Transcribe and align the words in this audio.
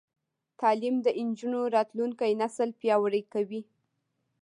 تعلیم 0.59 0.95
د 1.05 1.07
نجونو 1.27 1.59
راتلونکی 1.75 2.31
نسل 2.41 2.69
پیاوړی 2.79 3.21
کوي. 3.33 3.61